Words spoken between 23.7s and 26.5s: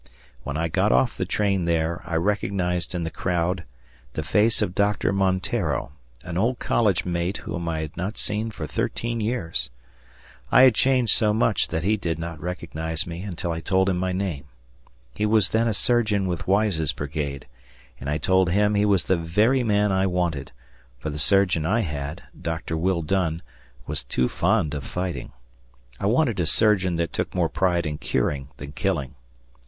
was too fond of fighting. I wanted a